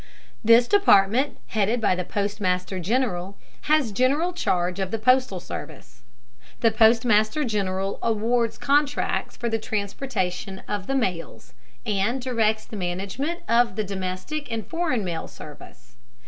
[0.43, 3.37] This Department, headed by the Postmaster General,
[3.69, 6.01] has general charge of the postal service.
[6.61, 11.53] The Postmaster General awards contracts for the transportation of the mails,
[11.85, 15.97] and directs the management of the domestic and foreign mail service.